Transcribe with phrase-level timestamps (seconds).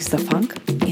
[0.00, 0.89] Alex the Funk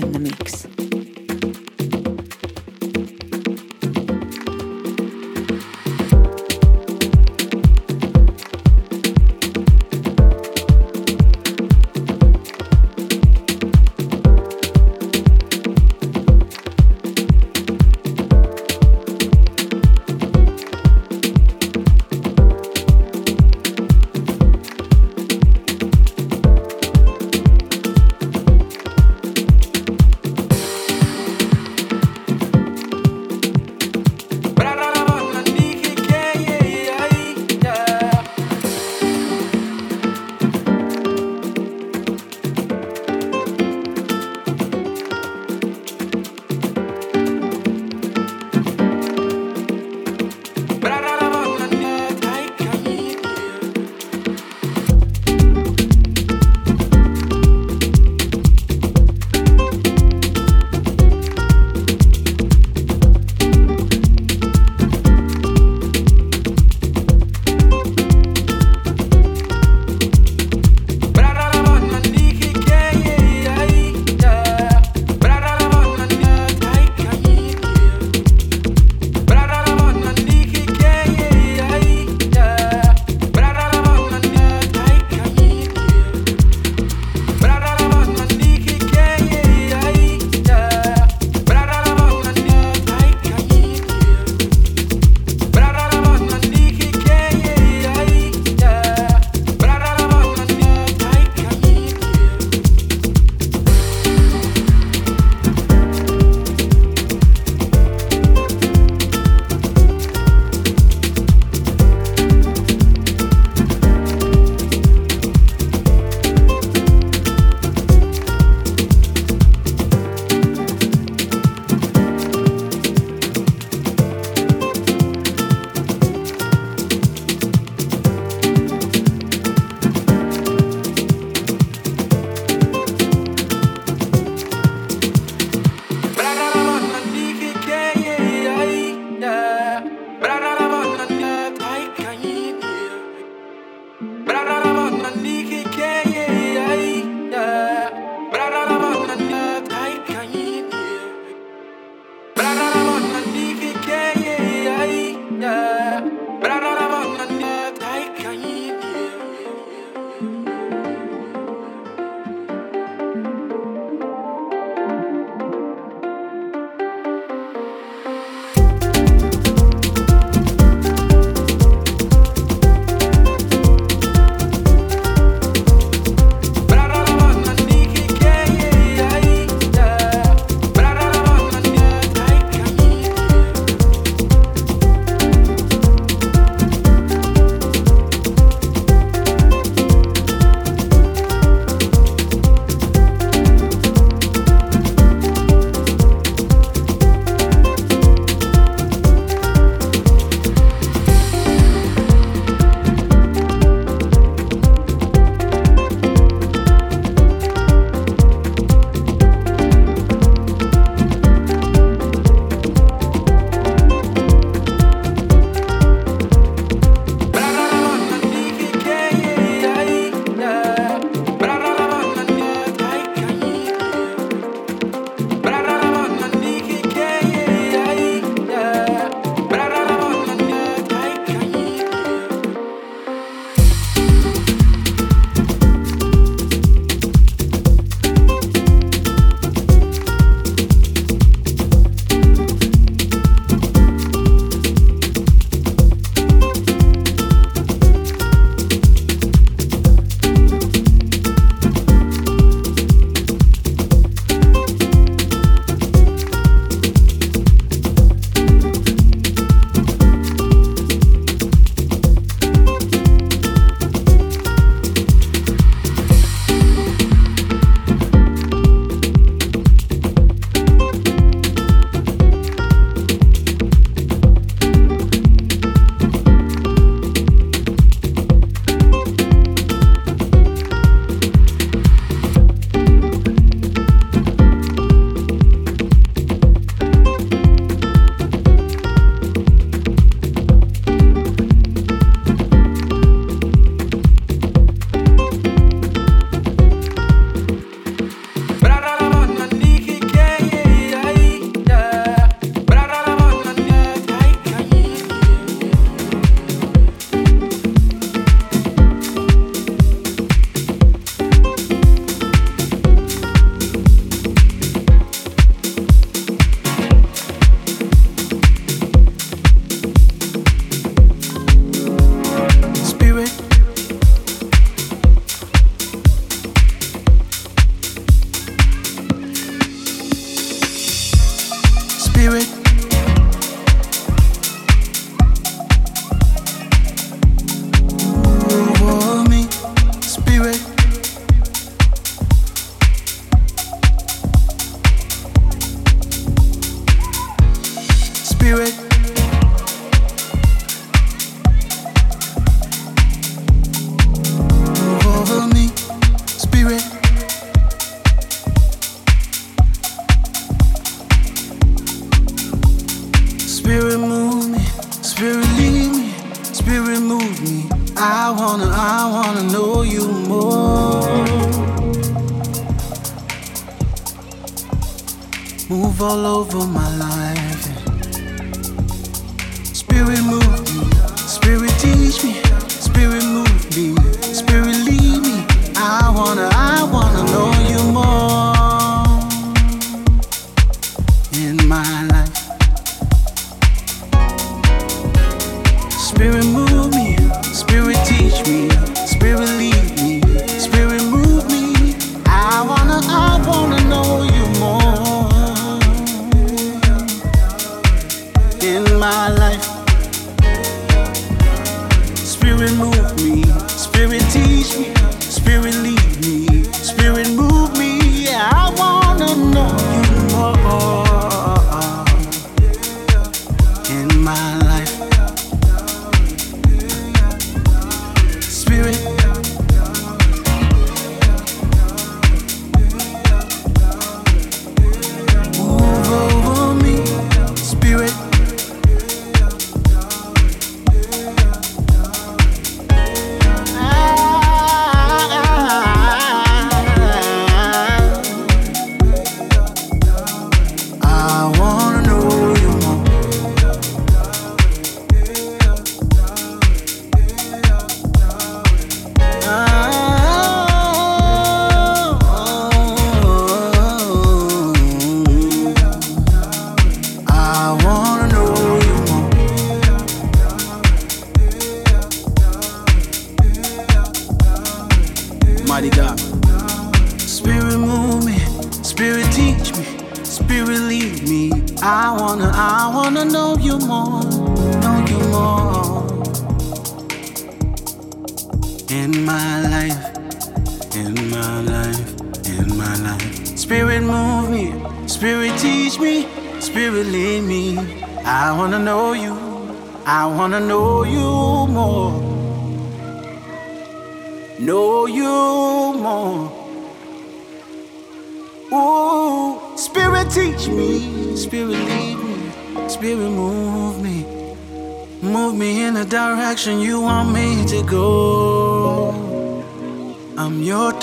[332.28, 332.57] spirit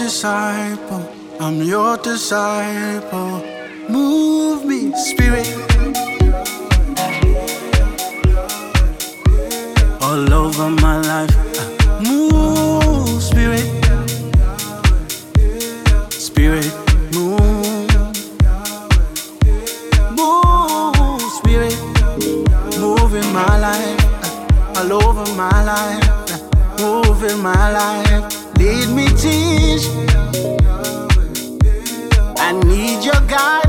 [0.06, 1.04] disciple,
[1.40, 3.55] I'm your disciple.
[33.38, 33.65] I.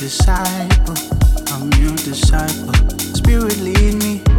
[0.00, 0.94] disciple,
[1.52, 2.72] I'm your disciple.
[2.98, 4.29] Spirit lead me.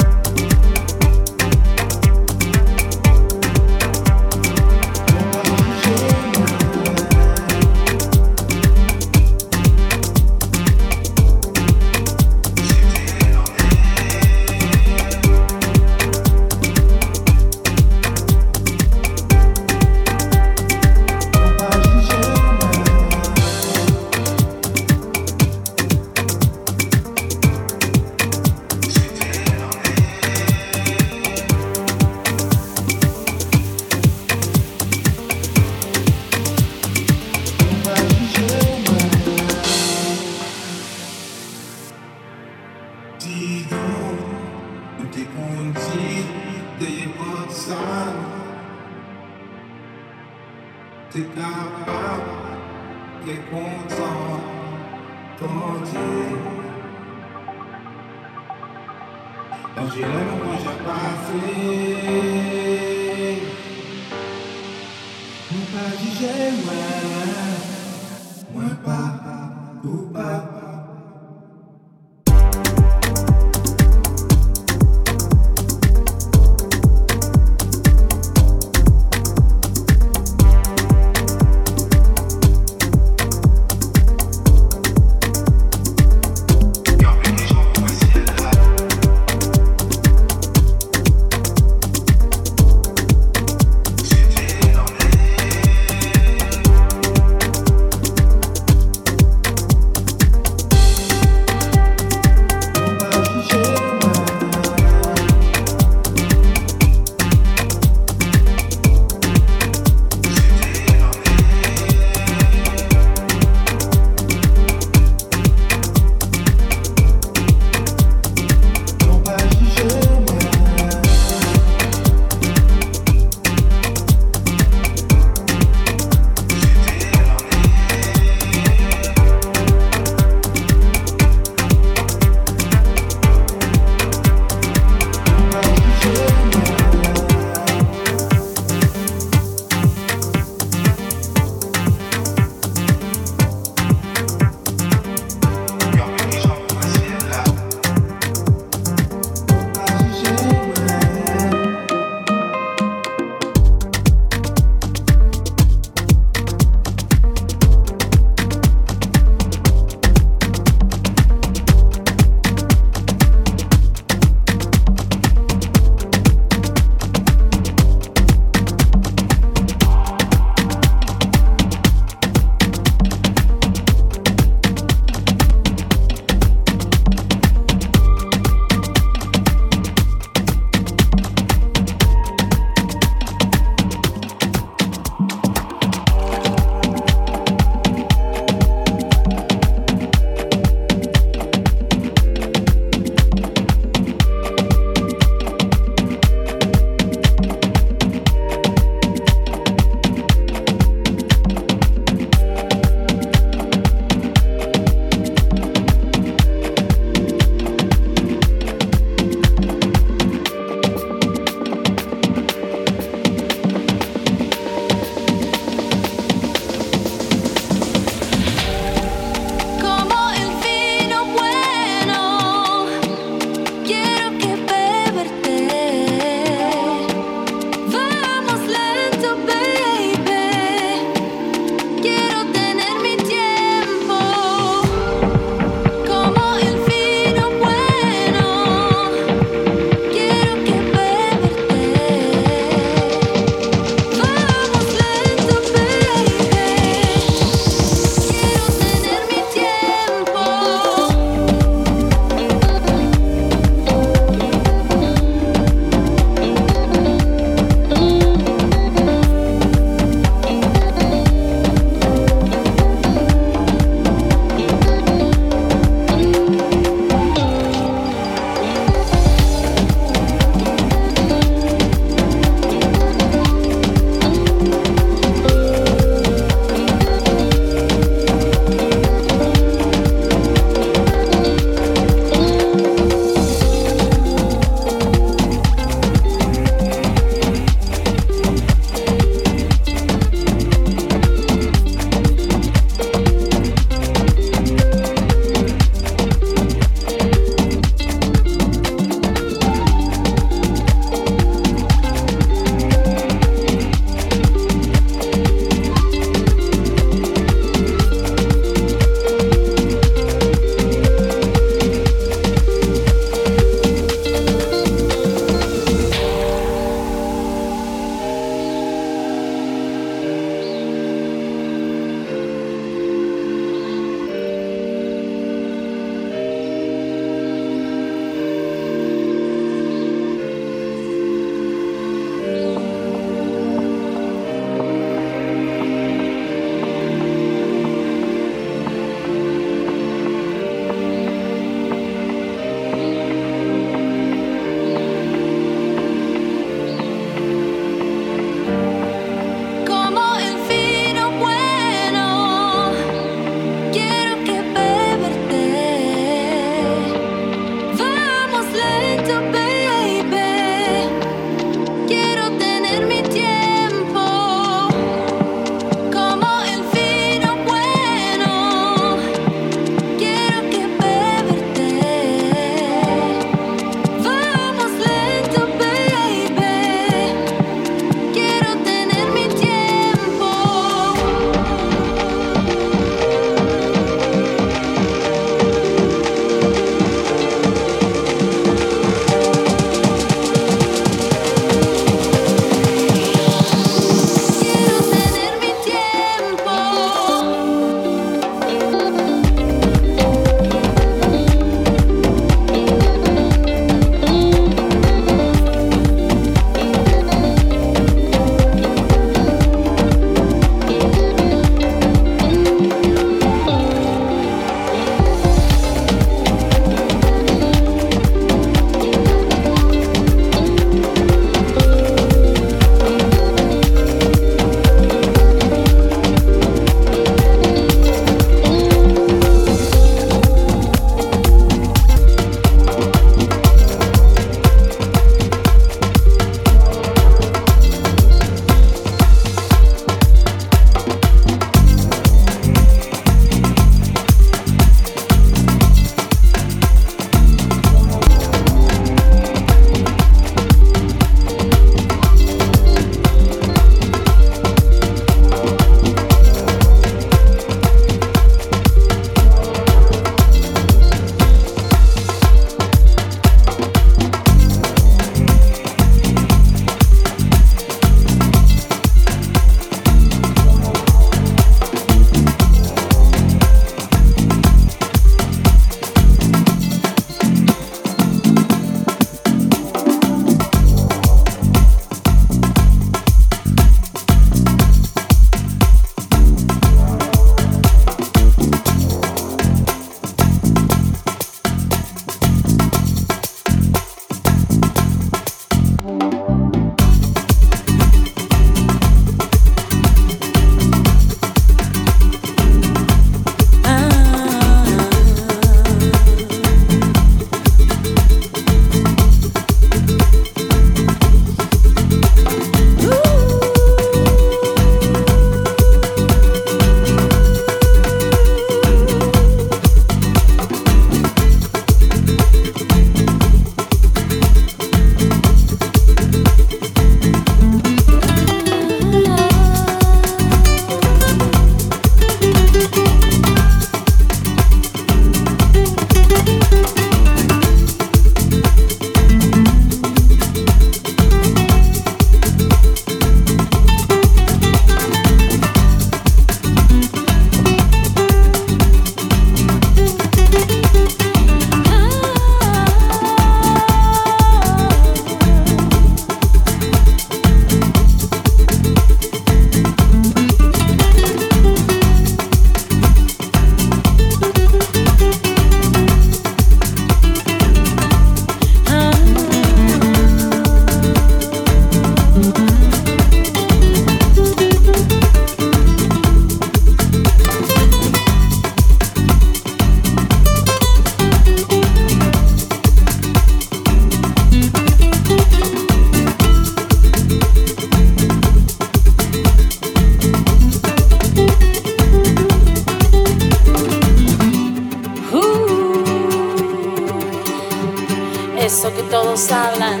[598.64, 600.00] Eso que todos hablan.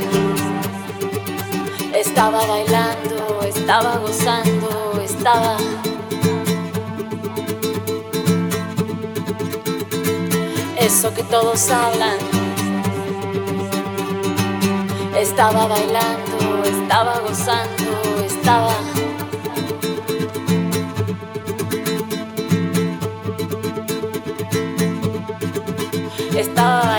[1.94, 5.56] Estaba bailando, estaba gozando, estaba...
[10.78, 12.18] Eso que todos hablan.
[15.14, 18.72] Estaba bailando, estaba gozando, estaba...
[26.34, 26.94] Estaba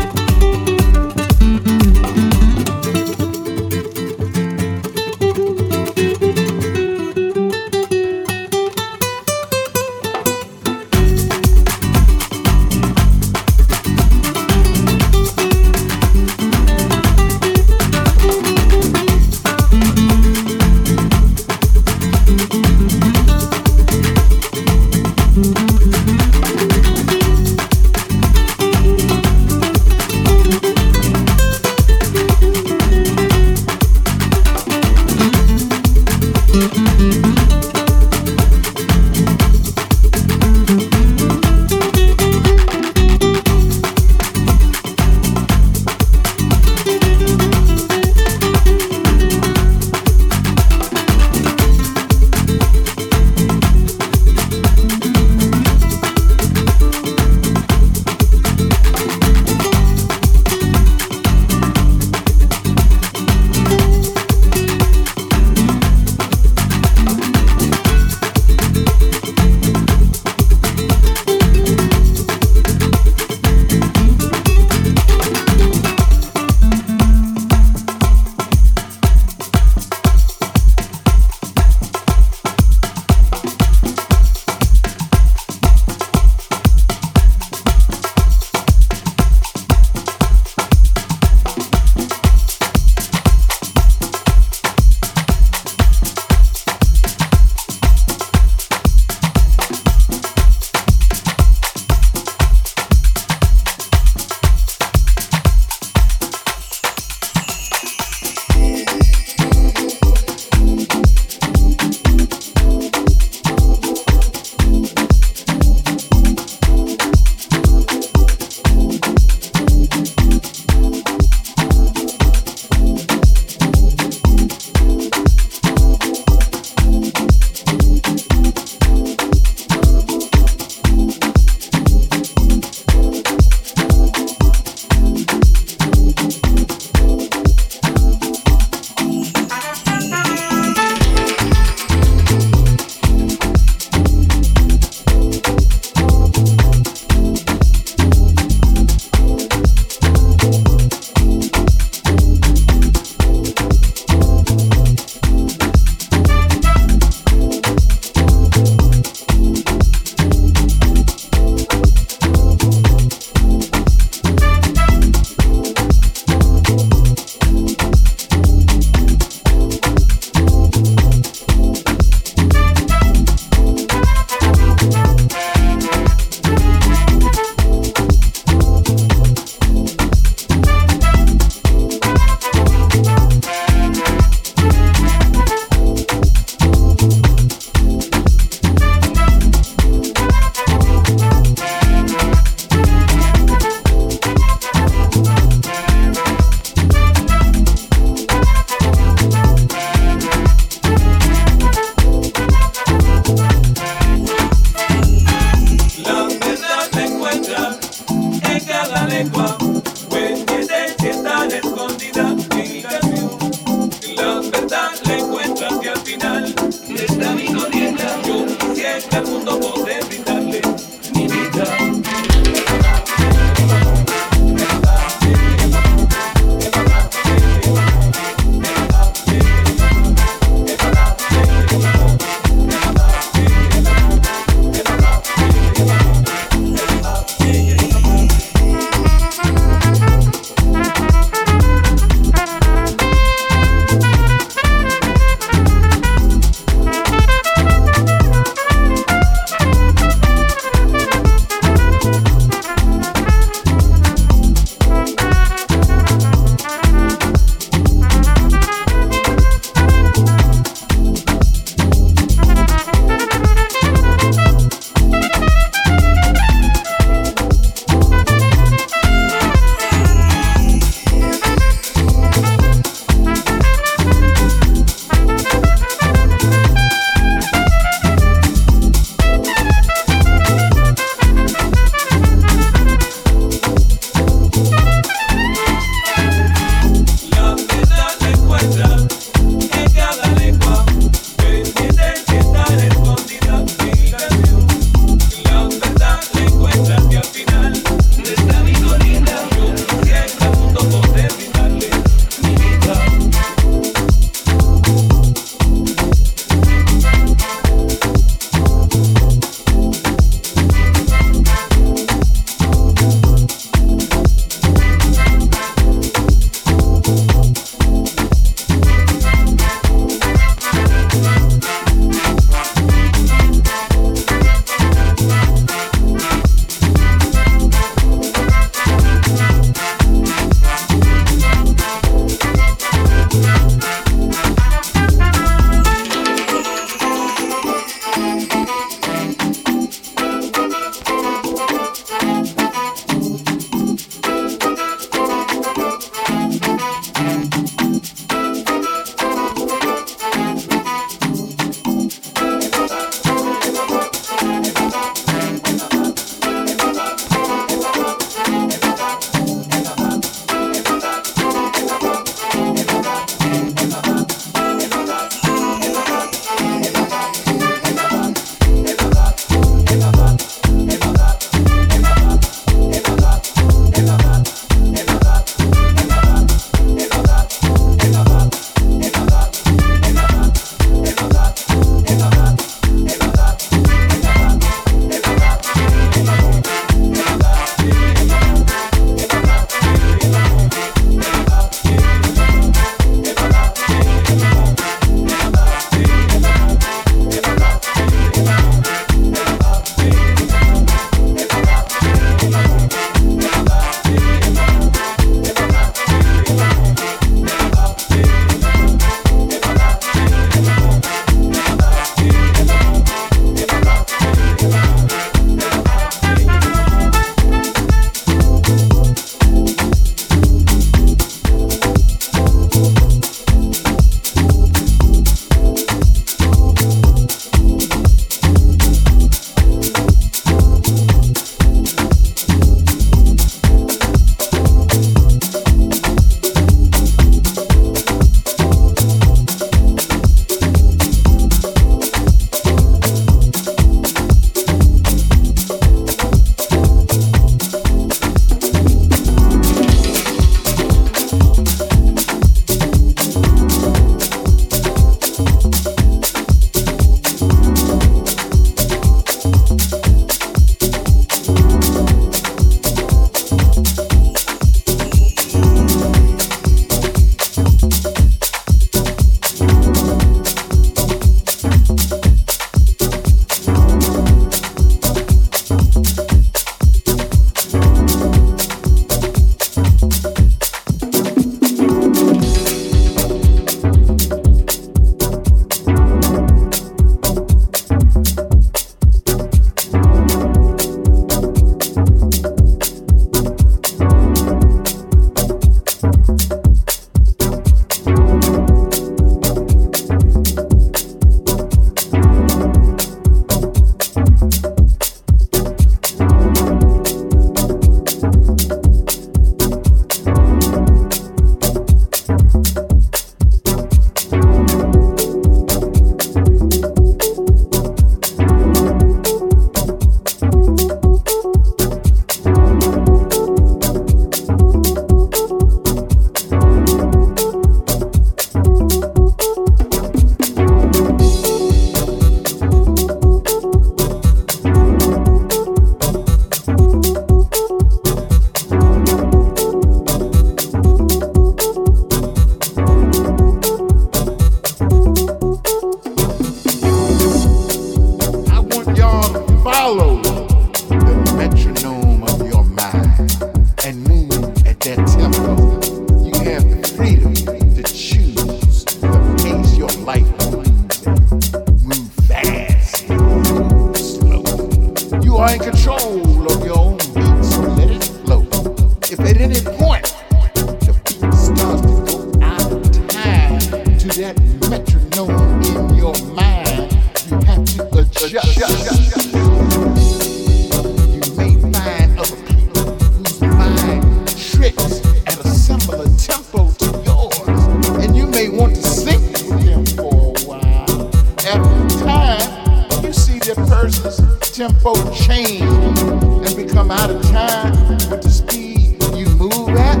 [593.82, 594.20] verse
[594.52, 600.00] tempo change and become out of time with the speed you move at.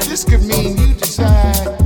[0.00, 1.79] This could mean you decide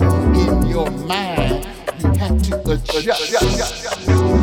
[0.00, 1.66] alone in your mind.
[2.00, 4.37] You have to adjust.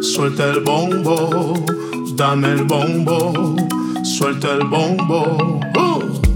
[0.00, 1.54] Suelta el bombo,
[2.14, 3.56] dame el bombo,
[4.04, 5.60] suelta el bombo.
[5.62, 6.31] esa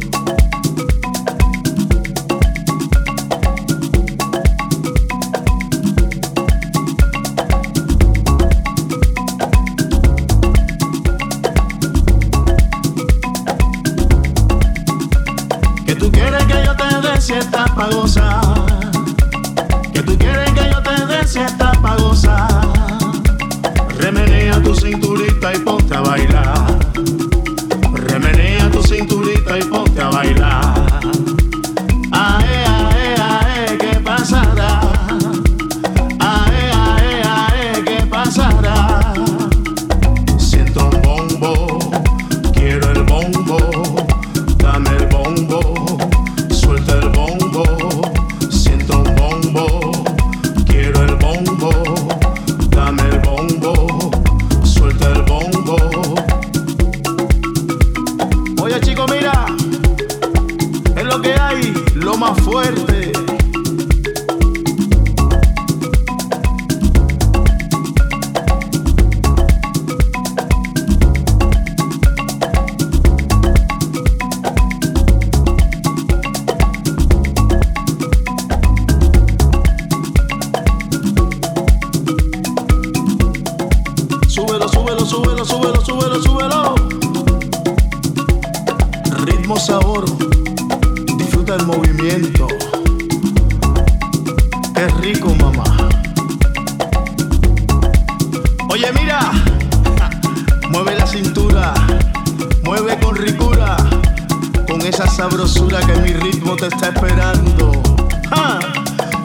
[105.69, 107.73] que mi ritmo te está esperando.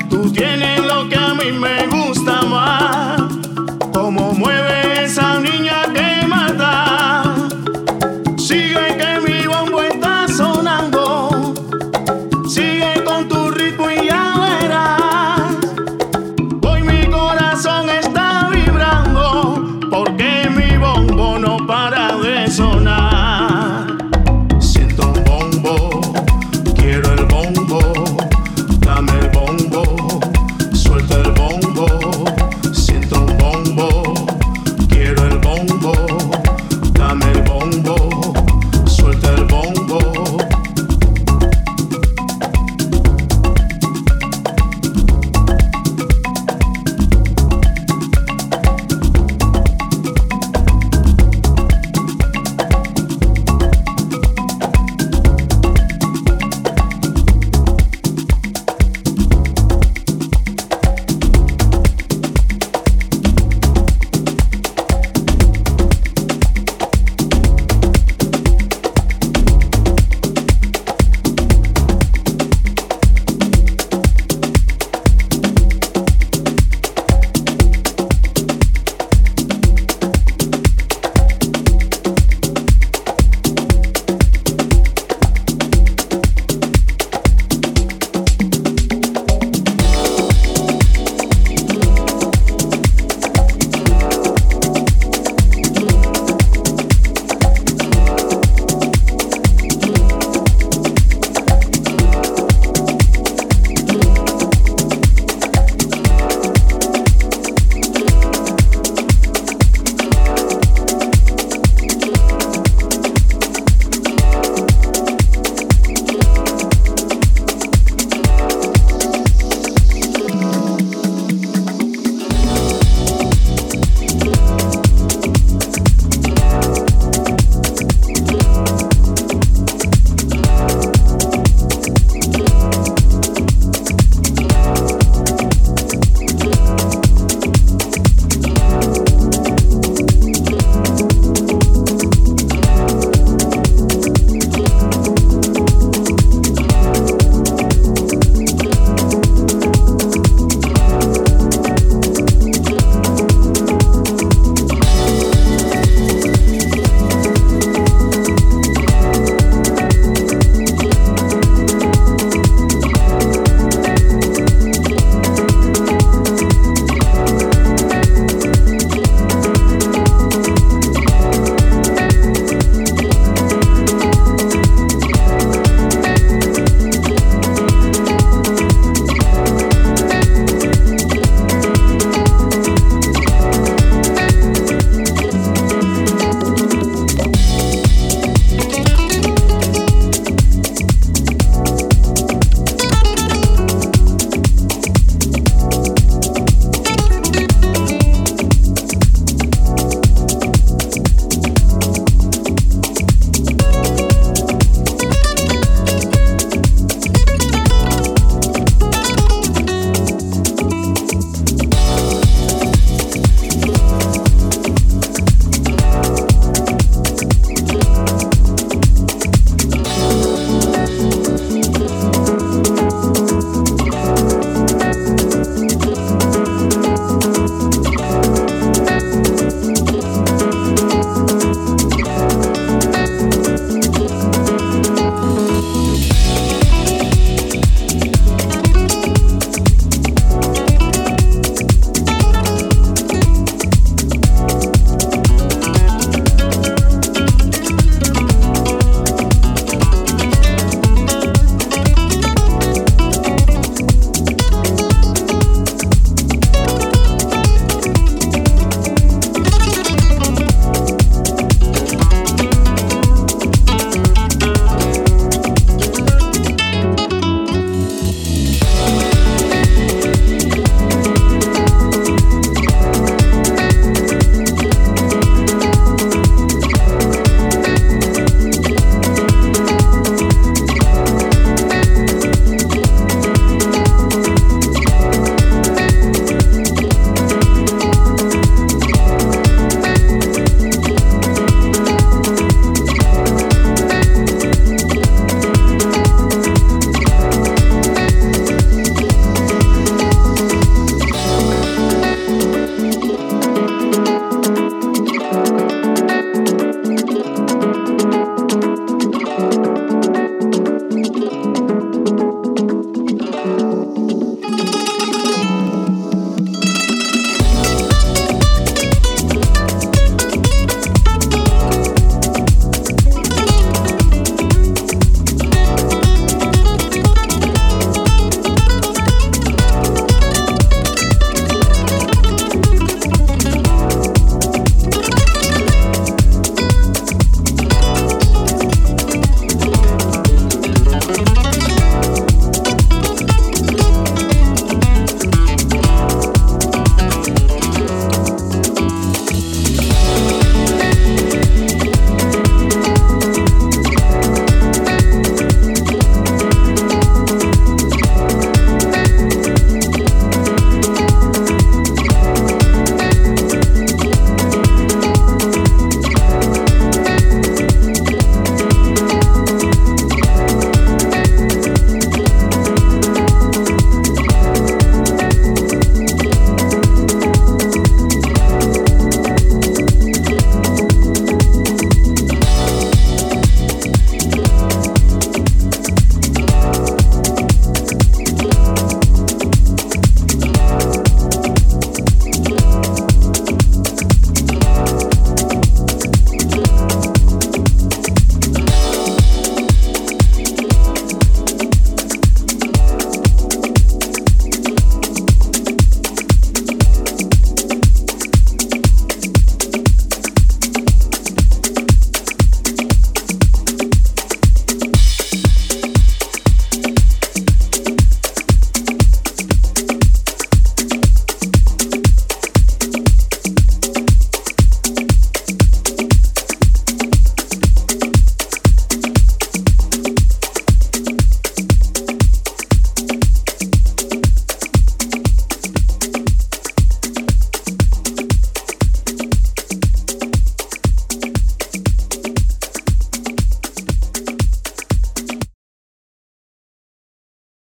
[0.09, 3.21] Tú tienes lo que a mí me gusta más,
[3.93, 4.70] como mueve